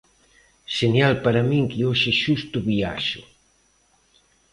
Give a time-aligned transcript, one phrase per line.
[0.77, 3.21] Xenial para min que hoxe xusto viaxo.